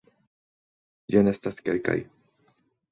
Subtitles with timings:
[1.17, 1.99] Jen estas kelkaj.